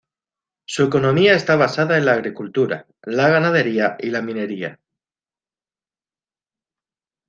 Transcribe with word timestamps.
Su 0.65 0.85
economía 0.85 1.35
está 1.35 1.55
basada 1.57 1.95
en 1.95 2.05
la 2.05 2.13
agricultura, 2.13 2.87
la 3.03 3.29
ganadería 3.29 3.97
y 3.99 4.09
la 4.09 4.23
minería. 4.23 4.79